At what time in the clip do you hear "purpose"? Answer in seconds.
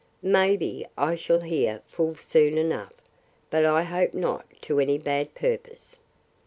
5.35-5.97